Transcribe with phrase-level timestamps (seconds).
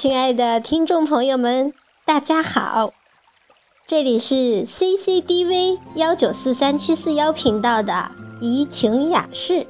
[0.00, 1.74] 亲爱的听众朋友们，
[2.06, 2.94] 大家好，
[3.86, 8.10] 这里是 CCDV 幺九四三七四幺频道的
[8.40, 9.66] 怡情雅事，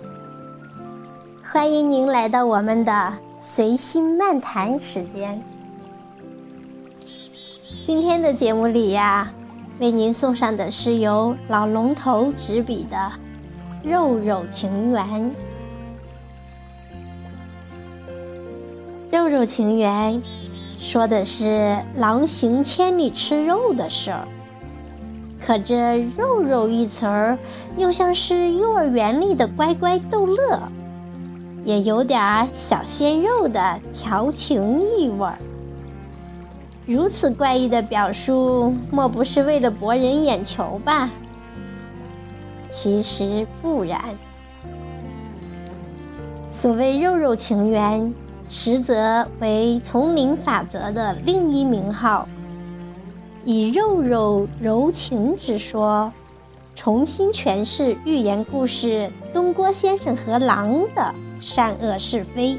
[1.42, 5.42] 欢迎您来到我们的随心漫谈时间。
[7.82, 9.32] 今天的节目里呀，
[9.80, 12.96] 为您送上的是由老龙头执笔的
[13.90, 15.04] 《肉肉情缘》。
[19.20, 20.22] 肉肉情缘，
[20.78, 24.26] 说的是狼行千里吃肉的事儿。
[25.38, 27.38] 可这“肉肉”一词儿，
[27.76, 30.62] 又像是幼儿园里的乖乖逗乐，
[31.64, 35.38] 也有点小鲜肉的调情意味儿。
[36.86, 41.10] 如此怪异的表述，莫不是为了博人眼球吧？
[42.70, 44.00] 其实不然。
[46.48, 48.10] 所谓“肉肉情缘”。
[48.52, 52.26] 实则为丛林法则的另一名号，
[53.44, 56.12] 以肉肉柔情之说，
[56.74, 62.58] 重新诠释寓言故事《东郭先生和狼》的善恶是非，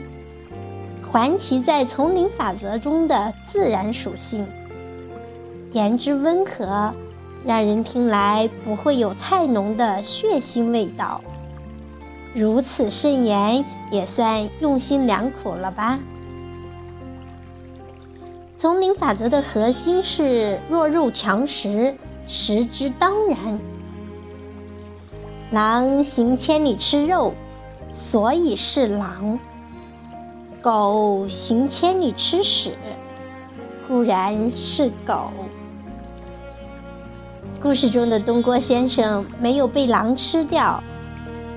[1.02, 4.48] 还其在丛林法则中的自然属性。
[5.74, 6.94] 言之温和，
[7.46, 11.20] 让人听来不会有太浓的血腥味道。
[12.34, 16.00] 如此慎言，也算用心良苦了吧？
[18.58, 21.96] 丛林法则的核心是弱肉强食，
[22.28, 23.60] 食之当然。
[25.52, 27.34] 狼行千里吃肉，
[27.92, 29.38] 所以是狼；
[30.62, 32.74] 狗行千里吃屎，
[33.88, 35.32] 固然是狗。
[37.62, 40.82] 故事中的东郭先生没有被狼吃掉。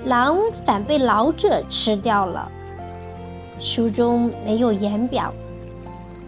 [0.04, 2.50] 狼反被老者吃掉了。
[3.60, 5.32] 书中没有言表，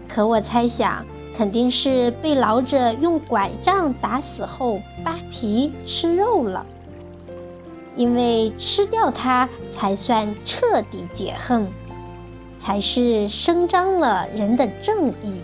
[0.07, 1.05] 可我猜想
[1.35, 6.65] 肯定是被老者用拐杖打死后扒皮吃肉了。
[7.95, 11.67] 因为吃掉它才算彻底解恨，
[12.59, 15.41] 才是伸张了人的正义。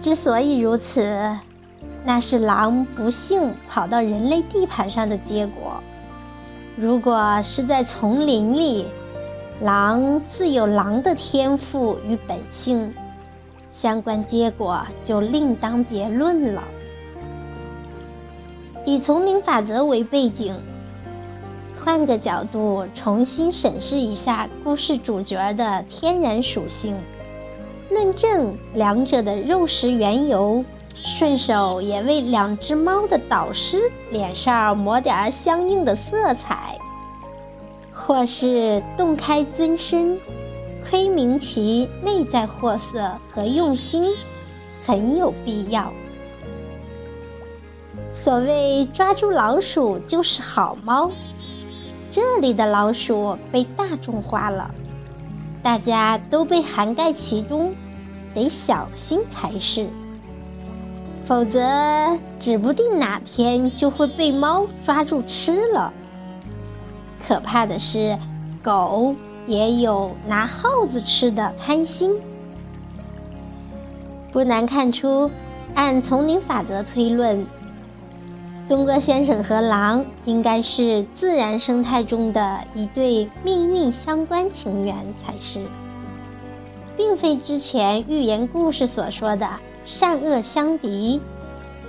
[0.00, 1.38] 之所以如此。
[2.06, 5.82] 那是狼不幸跑到人类地盘上的结果。
[6.76, 8.84] 如果是在丛林里，
[9.60, 12.92] 狼自有狼的天赋与本性，
[13.70, 16.62] 相关结果就另当别论了。
[18.84, 20.54] 以丛林法则为背景，
[21.82, 26.94] 换个角度重新审视一下故事主角的天然属性，
[27.88, 30.62] 论证两者的肉食缘由。
[31.04, 33.78] 顺手也为两只猫的导师
[34.10, 36.78] 脸上抹点相应的色彩，
[37.92, 40.18] 或是洞开尊身，
[40.88, 44.14] 窥明其内在货色和用心，
[44.80, 45.92] 很有必要。
[48.10, 51.10] 所谓抓住老鼠就是好猫，
[52.10, 54.74] 这里的老鼠被大众化了，
[55.62, 57.74] 大家都被涵盖其中，
[58.34, 59.86] 得小心才是。
[61.26, 65.92] 否则，指不定哪天就会被猫抓住吃了。
[67.26, 68.18] 可怕的是，
[68.62, 69.14] 狗
[69.46, 72.12] 也有拿耗子吃的贪心。
[74.30, 75.30] 不难看出，
[75.74, 77.46] 按丛林法则推论，
[78.68, 85.60] 东哥先生和狼应该是自然生态中的一对命运相关情缘才是，
[86.98, 89.48] 并非之前寓言故事所说的。
[89.84, 91.20] 善恶相敌，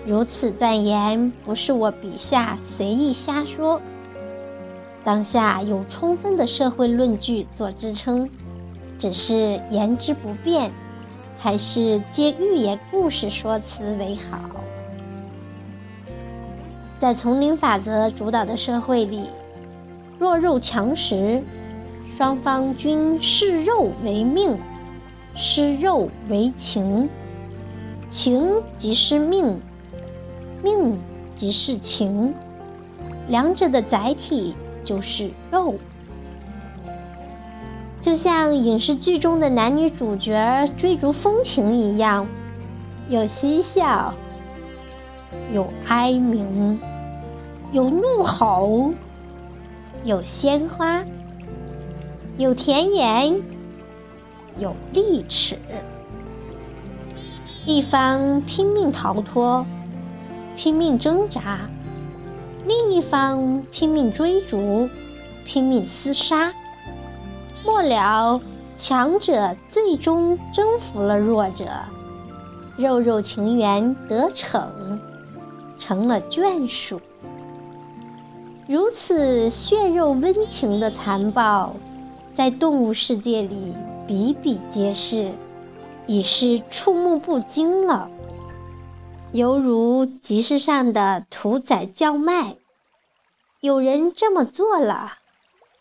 [0.05, 3.81] 如此断言不是我笔下随意瞎说。
[5.03, 8.29] 当下有充分的社会论据做支撑，
[8.97, 10.71] 只是言之不便，
[11.39, 14.39] 还是借寓言故事说辞为好。
[16.99, 19.29] 在丛林法则主导的社会里，
[20.17, 21.41] 弱肉强食，
[22.17, 24.57] 双方均视肉为命，
[25.35, 27.07] 视肉为情。
[28.09, 29.59] 情即是命，
[30.63, 30.97] 命
[31.35, 32.33] 即是情，
[33.27, 35.75] 两者的载体就是肉。
[37.99, 42.27] 就像影视剧中的男女主角追逐风情一样，
[43.09, 44.13] 有嬉笑，
[45.51, 46.79] 有哀鸣，
[47.71, 48.93] 有怒吼，
[50.03, 51.03] 有鲜花，
[52.37, 53.41] 有甜言，
[54.59, 55.57] 有利齿。
[57.67, 59.65] 一方拼命逃脱，
[60.55, 61.41] 拼命挣扎；
[62.67, 64.87] 另一方拼命追逐，
[65.45, 66.53] 拼命厮杀。
[67.65, 68.39] 末了，
[68.75, 71.65] 强者最终征服了弱者，
[72.77, 74.99] 肉肉情缘得逞，
[75.79, 77.01] 成了眷属。
[78.67, 81.73] 如此血肉温情的残暴，
[82.35, 83.73] 在动物世界里
[84.05, 85.31] 比比皆是，
[86.07, 88.09] 已是触目不惊了。
[89.31, 92.57] 犹如集市上的屠宰叫卖，
[93.59, 95.13] 有人这么做了，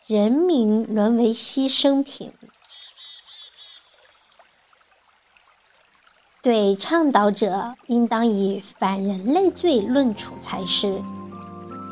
[0.06, 2.32] 人民沦为牺牲品。
[6.42, 11.00] 对倡导者，应当以反人类罪论处才是。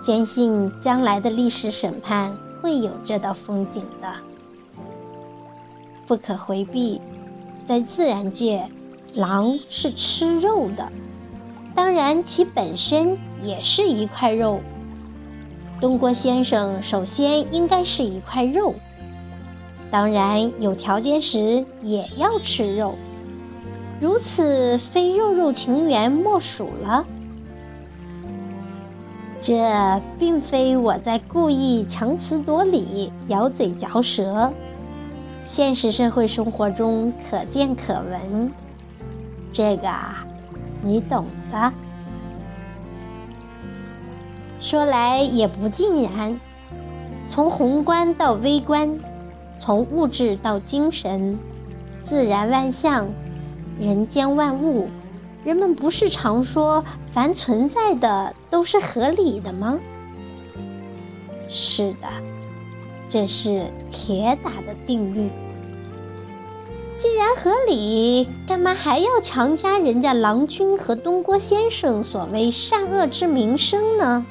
[0.03, 4.13] 坚信将来的历史审判会有这道风景的，
[6.07, 7.01] 不可回避。
[7.67, 8.69] 在自然界，
[9.15, 10.91] 狼是吃肉的，
[11.75, 14.61] 当然其本身也是一块肉。
[15.81, 18.75] 东郭先生首先应该是一块肉，
[19.91, 22.95] 当然有条件时也要吃肉。
[24.01, 27.07] 如此，非肉肉情缘莫属了。
[29.41, 34.53] 这并非我在故意强词夺理、咬嘴嚼舌，
[35.45, 38.51] 现实社会生活中可见可闻。
[39.53, 40.25] 这个啊，
[40.83, 41.73] 你懂的。
[44.61, 46.41] 说来也不尽然，
[47.29, 48.99] 从宏观到微观，
[49.59, 51.39] 从物质到精神，
[52.05, 53.09] 自然万象。
[53.81, 54.89] 人间万物，
[55.45, 59.79] 人们不是常说凡存在的都是合理的吗？
[61.49, 62.09] 是的，
[63.13, 65.29] 这是铁打的定律。
[66.97, 74.25] 既然合理，干嘛还要强加人家郎君和东郭先生所谓善恶之名声呢？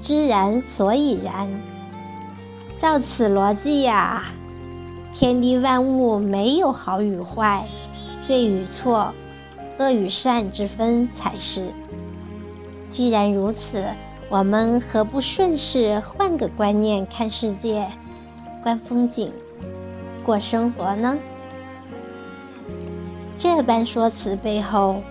[0.00, 1.50] 知然所以然。
[2.78, 4.24] 照此逻辑呀。
[5.12, 7.68] 天地万物没有好与坏，
[8.26, 9.12] 对与错，
[9.78, 11.66] 恶与善之分才是。
[12.88, 13.84] 既然如此，
[14.30, 17.86] 我们何不顺势换个观念看世界、
[18.62, 19.32] 观风景、
[20.24, 21.18] 过生活呢？
[23.36, 25.02] 这般说辞背后，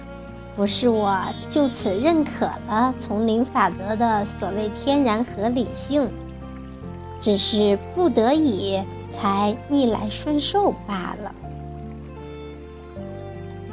[0.56, 6.10] 不是我就此认可了丛林法则的所谓天然合理性，
[7.22, 8.82] 只是不得已。
[9.22, 11.34] 才逆来顺受罢了。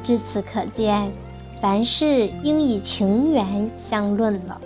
[0.03, 1.13] 至此可见，
[1.61, 4.61] 凡事应以情缘相论了。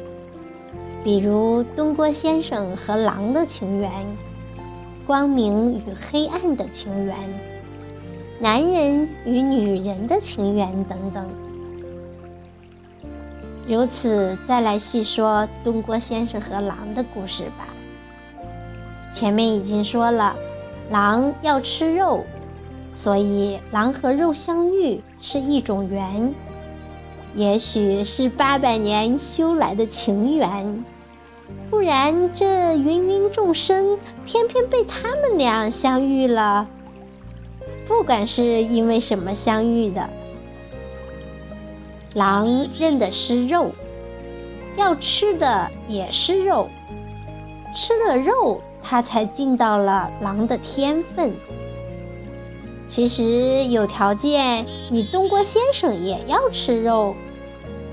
[1.03, 3.91] 比如东郭先生和狼的情缘，
[5.07, 7.17] 光明与黑暗的情缘，
[8.39, 11.27] 男人与女人的情缘等等。
[13.67, 17.69] 如此，再来细说东郭先生和狼的故事吧。
[19.13, 20.35] 前面已经说了。
[20.91, 22.25] 狼要吃肉，
[22.91, 26.35] 所以狼和肉相遇是一种缘，
[27.33, 30.85] 也许是八百年修来的情缘，
[31.71, 36.67] 不然这芸芸众生偏偏被他们俩相遇了。
[37.87, 40.09] 不管是因为什么相遇的，
[42.15, 43.73] 狼认的是肉，
[44.77, 46.69] 要吃的也是肉，
[47.75, 48.61] 吃了肉。
[48.83, 51.35] 他才尽到了狼的天分。
[52.89, 57.15] 其实有条件，你东郭先生也要吃肉。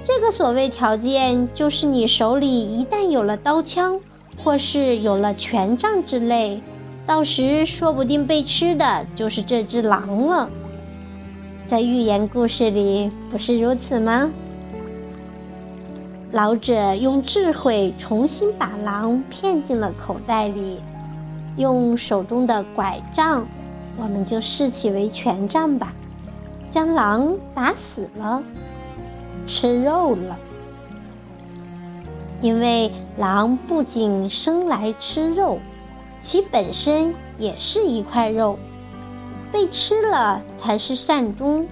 [0.08, 4.00] 这个所谓条件，就是你手里一旦有了刀枪，
[4.42, 6.62] 或是有了权杖之类，
[7.06, 10.50] 到时说不定被吃的就是这只狼了。
[11.68, 14.32] 在寓言故事里，不是如此吗？
[16.32, 20.80] 老者用智慧重新把狼骗进了口袋里，
[21.58, 23.46] 用手中的拐杖，
[23.98, 25.92] 我们就视其为权杖吧，
[26.72, 28.42] 将狼打死了，
[29.48, 30.38] 吃肉了。
[32.40, 35.58] 因为狼不仅生来吃肉，
[36.20, 38.60] 其本身也是一块肉，
[39.52, 41.68] 被吃了才是善终。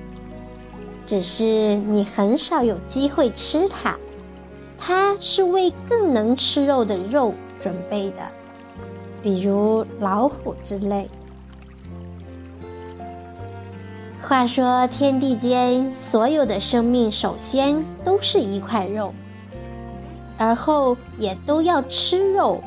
[1.05, 3.95] 只是你很少有机会吃它。
[4.77, 8.27] 它是为更能吃肉的肉准备的，
[9.21, 11.09] 比如老虎之类。
[14.27, 19.13] 话说，天地间所有的生命，首先都是一块肉，
[20.35, 22.59] 而后也都要吃肉，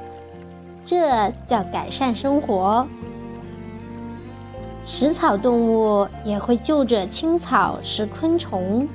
[0.84, 2.86] 这叫改善生活。
[4.84, 8.88] 食草动物也会就着青草食昆虫，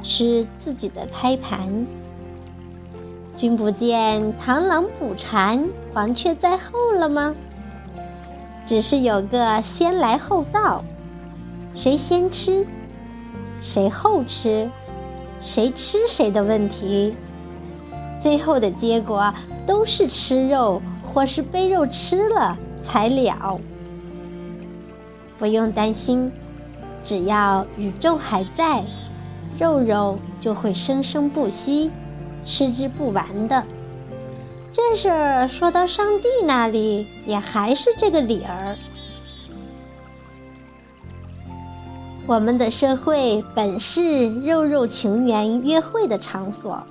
[0.00, 1.84] 吃自己的胎盘。
[3.34, 7.34] 君不见螳螂捕蝉，黄雀在后了吗？
[8.64, 10.84] 只是有个先来后到，
[11.74, 12.66] 谁先吃，
[13.60, 14.68] 谁后吃，
[15.40, 17.14] 谁吃谁的问题。
[18.20, 19.32] 最后的结果
[19.66, 23.58] 都是吃肉，或是被肉吃了才了。
[25.38, 26.30] 不用担心，
[27.02, 28.84] 只要宇宙还在，
[29.58, 31.90] 肉肉就会生生不息，
[32.44, 33.64] 吃之不完的。
[34.72, 38.76] 这事儿说到上帝那里，也还是这个理儿。
[42.30, 46.86] 我们的社会本是肉肉情缘约会的场所。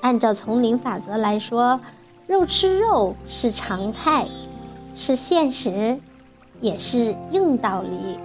[0.00, 1.80] 按照丛林法则来说，
[2.26, 4.26] 肉吃肉是常态，
[4.96, 5.96] 是现实，
[6.60, 8.18] 也是硬道理。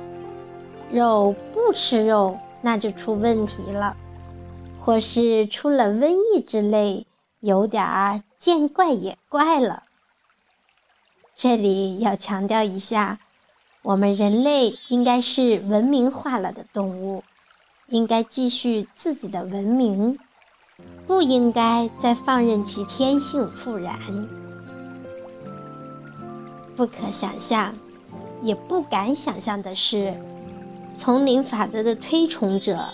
[0.92, 3.96] 肉不吃肉，那就出问题了，
[4.80, 7.06] 或是出了瘟疫之类，
[7.42, 9.84] 有点儿见怪也怪了。
[11.36, 13.20] 这里要强调一下，
[13.88, 17.24] 我们人类应该是文明化了的动物，
[17.88, 20.20] 应该继续自己的文明。
[21.08, 23.98] 不应该再放任其天性复燃。
[26.76, 27.74] 不可想象，
[28.42, 30.14] 也不敢想象的是，
[30.98, 32.90] 丛林法则的推崇者，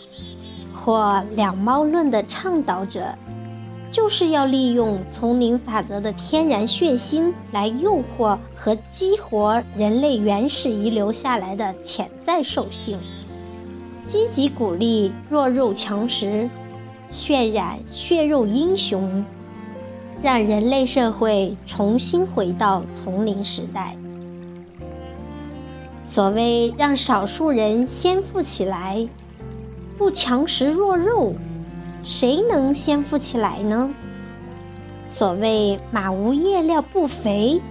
[0.75, 3.17] 或两猫论的倡导者，
[3.93, 12.97] 就是要利用丛林法则的天然血腥来诱惑和激活人类原始遗留下来的潜在兽性，
[14.03, 16.49] 积极鼓励弱肉强食。
[17.11, 19.23] 渲染血肉英雄，
[20.23, 23.95] 让人类社会重新回到丛林时代。
[26.03, 29.07] 所谓让少数人先富起来，
[29.95, 31.35] 不强食弱肉，
[32.03, 33.89] 谁能先富起来呢？
[35.07, 37.61] 所谓马无夜料不肥，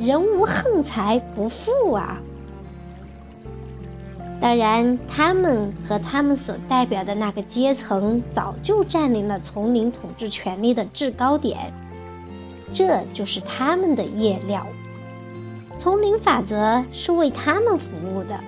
[0.00, 2.22] 人无横财不富啊！
[4.40, 11.72] 当然，他们和他们所代表的那个阶层早就占领了丛林统治权力的制高点，
[12.72, 14.66] 这就是他们的夜料。
[15.78, 18.38] 丛林法则是为他们服务的。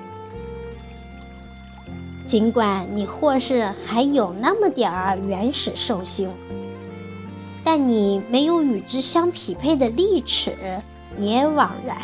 [2.29, 6.31] 尽管你或是还有那么点儿原始兽性，
[7.65, 10.55] 但你没有与之相匹配的利齿，
[11.17, 11.97] 也枉然。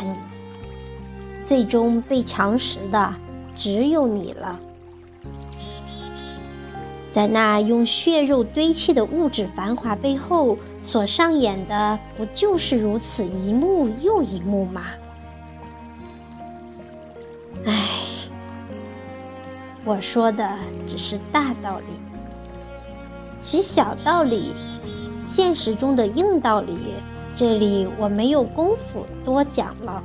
[1.43, 3.13] 最终被强食的。
[3.55, 4.59] 只有你了，
[7.11, 14.87] 在那用血肉堆砌的物质繁华背后，所上演的不就是如此一幕又一幕吗？
[19.85, 20.49] 我说的
[20.85, 21.85] 只是大道理，
[23.39, 24.53] 其小道理，
[25.23, 26.77] 现实中的硬道理，
[27.35, 30.03] 这里我没有功夫多讲了。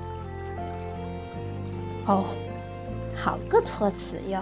[2.06, 2.24] 哦。
[3.12, 4.40] 好个托词哟！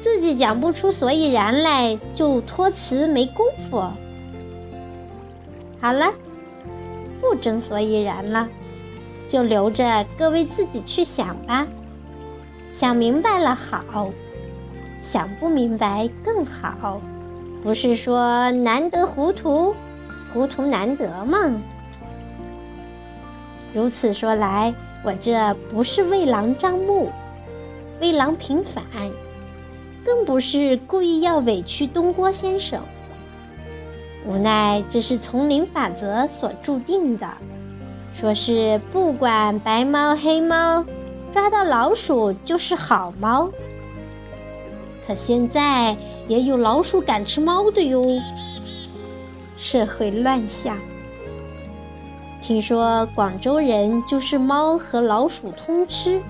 [0.00, 3.82] 自己讲不出所以然来，就托词没功夫。
[5.80, 6.12] 好了，
[7.20, 8.48] 不争所以然了，
[9.26, 11.66] 就留着各位自己去想吧。
[12.70, 14.10] 想明白了好，
[15.04, 17.00] 想不明白更好。
[17.62, 19.74] 不是说难得糊涂，
[20.32, 21.38] 糊涂难得吗？
[23.72, 27.10] 如此说来，我这不是为狼张目。
[28.00, 28.82] 为狼平反，
[30.04, 32.80] 更不是故意要委屈东郭先生。
[34.26, 37.28] 无奈这是丛林法则所注定的，
[38.14, 40.84] 说是不管白猫黑猫，
[41.32, 43.48] 抓到老鼠就是好猫。
[45.06, 45.96] 可现在
[46.28, 48.00] 也有老鼠敢吃猫的哟。
[49.56, 50.76] 社会乱象，
[52.42, 56.20] 听说广州人就是猫和老鼠通吃。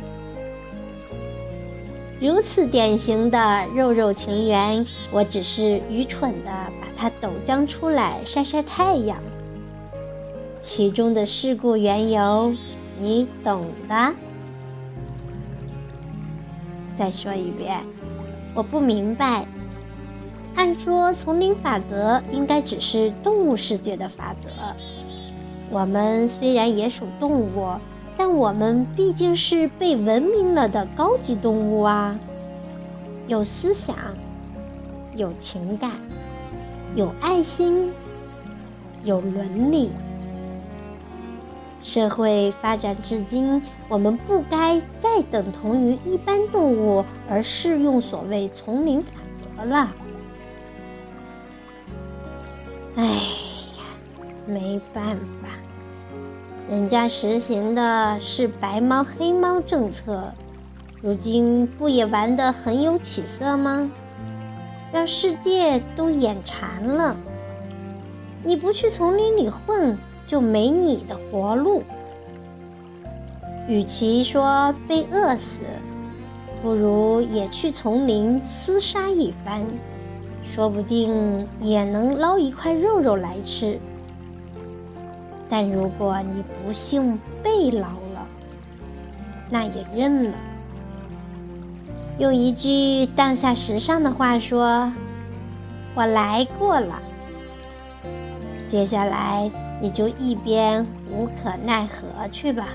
[2.20, 6.50] 如此典型的肉肉情缘，我只是愚蠢的
[6.80, 9.18] 把它抖将出来晒晒太阳。
[10.60, 12.54] 其中的事故缘由，
[12.98, 14.12] 你懂的。
[16.96, 17.80] 再说一遍，
[18.54, 19.44] 我不明白。
[20.54, 24.48] 按说丛林法则应该只是动物世界的法则，
[25.70, 27.74] 我们虽然也属动物。
[28.16, 32.16] 但我们毕竟是被文明了的高级动物啊，
[33.26, 33.96] 有思想，
[35.16, 35.90] 有情感，
[36.94, 37.90] 有爱心，
[39.02, 39.90] 有伦理。
[41.84, 49.12] 社会发展至今，我们不该再等同于一般动物而适用所谓丛林法
[49.58, 49.92] 则了。
[52.96, 53.84] 哎呀，
[54.46, 55.48] 没办法。
[56.70, 60.32] 人家实行的是白猫黑猫政策，
[61.02, 63.90] 如今不也玩得很有起色吗？
[64.90, 67.14] 让世界都眼馋了。
[68.42, 71.82] 你不去丛林里混，就没你的活路。
[73.66, 75.60] 与其说被饿死，
[76.62, 79.62] 不如也去丛林厮杀一番，
[80.44, 83.78] 说不定也能捞一块肉肉来吃。
[85.48, 88.26] 但如果你不幸被捞了，
[89.48, 90.34] 那也认了。
[92.18, 94.92] 用一句当下时尚的话说
[95.94, 97.00] ：“我来过了。”
[98.68, 99.50] 接下来
[99.80, 102.68] 你就一边无可奈何去吧。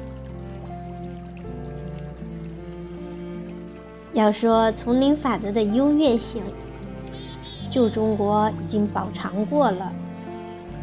[4.13, 6.43] 要说丛林法则的优越性，
[7.69, 9.91] 旧中国已经饱尝过了。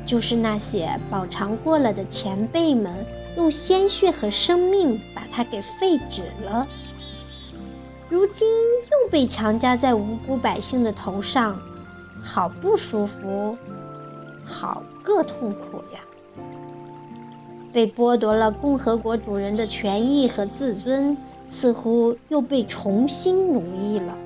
[0.06, 2.94] 就是那些饱尝过了的前辈们，
[3.36, 6.64] 用鲜血和生命把它给废止了。
[8.08, 11.58] 如今又被强加在无辜百姓的头上，
[12.20, 13.58] 好不舒服，
[14.44, 15.98] 好个痛苦呀！
[17.76, 21.14] 被剥夺了共和国主人的权益和自尊，
[21.50, 24.16] 似乎又被重新奴役了。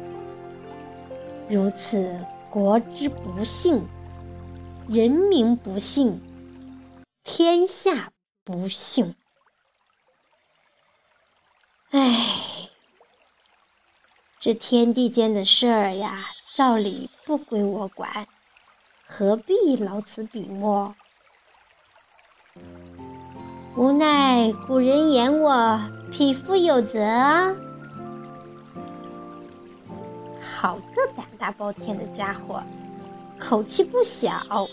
[1.48, 3.84] 如此国之不幸。
[4.86, 6.20] 人民不幸，
[7.24, 8.12] 天下
[8.44, 9.16] 不幸。
[11.90, 12.70] 唉，
[14.38, 18.28] 这天地间的事儿呀，照理不归我管，
[19.04, 20.94] 何必劳此笔墨？
[23.76, 27.52] 无奈古人言我匹夫有责啊！
[30.40, 32.60] 好个胆大包天的家伙！
[33.38, 34.68] 口气不小，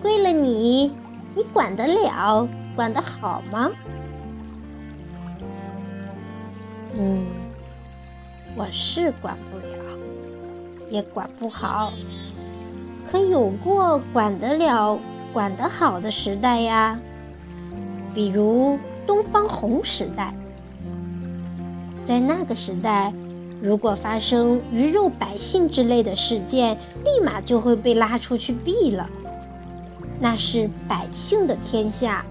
[0.00, 0.92] 归了你，
[1.34, 2.48] 你管得了？
[2.76, 3.70] 管得好吗？
[6.96, 7.26] 嗯，
[8.54, 9.98] 我是管不了，
[10.88, 11.92] 也管不好。
[13.10, 14.96] 可有过管得了、
[15.32, 16.98] 管得好的时代呀，
[18.16, 20.32] 比如东方红时代，
[22.06, 23.12] 在那个时代。
[23.60, 29.06] 如果发生鱼肉百姓之类的事件，立马就会被拉出去毙了。
[30.18, 32.24] 那是百姓的天下，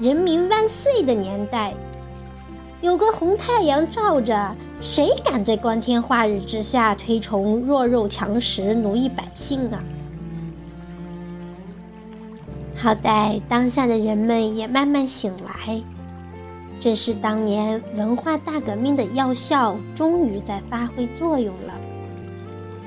[0.00, 1.74] 人民万岁的年代，
[2.80, 9.82] 有个红太阳照着，谁敢在光天化日之下推崇弱肉强食、奴役百姓啊？
[12.82, 15.80] 好歹当下的人们也慢慢醒来。
[16.80, 21.74] 这是当年文化大革命的药效，终于在发挥作用了。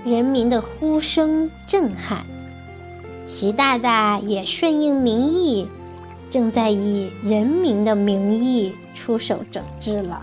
[0.03, 2.25] 人民的呼声震撼，
[3.25, 5.65] 习大大也顺应民意，
[6.29, 10.21] 正在以人民的名义出手整治了。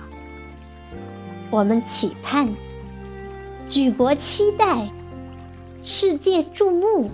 [1.51, 2.51] 我们期盼，
[3.67, 4.91] 举国期待，
[5.83, 7.11] 世界注目，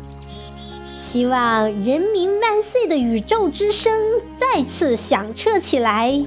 [0.98, 3.94] 希望“人民万岁”的宇宙之声
[4.36, 6.20] 再次响彻起来。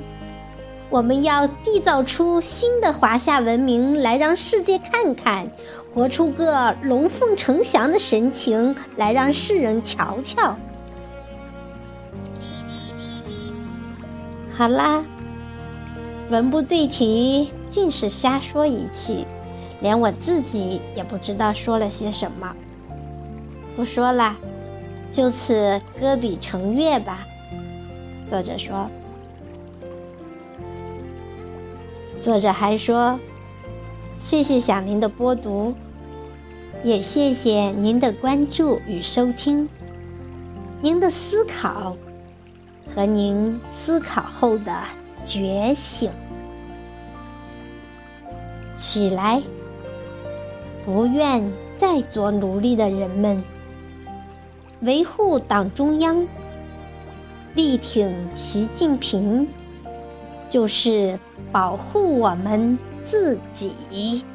[0.89, 5.45] 我们要缔造出新的华夏文明来，让世界看看；
[5.93, 10.55] 活出个龙凤呈祥的神情来，让世人瞧瞧。
[14.53, 15.03] 好啦，
[16.29, 19.25] 文不对题，尽是瞎说一气，
[19.81, 22.55] 连我自己也不知道说了些什么。
[23.75, 24.35] 不说了，
[25.11, 27.27] 就此歌笔成乐吧。
[28.29, 28.89] 作者说。
[32.21, 33.19] 作者还说
[34.15, 35.73] ：“谢谢小林的播读，
[36.83, 39.67] 也谢谢您的关注与收听，
[40.81, 41.97] 您的思考
[42.87, 44.71] 和您思考后的
[45.25, 46.11] 觉醒。
[48.77, 49.41] 起来，
[50.85, 53.43] 不愿再做奴隶的人们，
[54.81, 56.27] 维护党中央，
[57.55, 59.47] 力挺习近平。”
[60.49, 61.17] 就是
[61.49, 64.25] 保护我们自己。